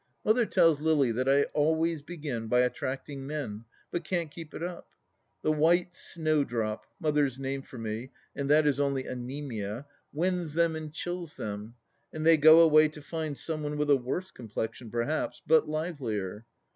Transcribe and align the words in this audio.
Mother 0.25 0.47
tells 0.47 0.81
Lily 0.81 1.11
that 1.11 1.29
I 1.29 1.43
always 1.53 2.01
begin 2.01 2.47
by 2.47 2.61
attracting 2.61 3.27
men, 3.27 3.65
but 3.91 4.03
can't 4.03 4.31
keep 4.31 4.51
it 4.55 4.63
up. 4.63 4.87
The" 5.43 5.51
White 5.63 5.93
Snowdrop 5.93 6.87
"—Mother's 6.99 7.37
name 7.37 7.61
for 7.61 7.77
me, 7.77 8.09
and 8.35 8.49
that 8.49 8.65
is 8.65 8.79
only 8.79 9.07
anaemia— 9.07 9.85
wins 10.21 10.55
them 10.55 10.75
and 10.75 10.91
chills 10.91 11.35
them, 11.35 11.75
and 12.11 12.25
they 12.25 12.35
go 12.35 12.61
away 12.61 12.87
to 12.87 13.01
find 13.03 13.37
some 13.37 13.61
one 13.61 13.77
with 13.77 13.91
a 13.91 13.95
worse 13.95 14.31
com 14.31 14.49
plexion, 14.49 14.91
perhaps, 14.91 15.43
but 15.45 15.69
livelier. 15.69 16.47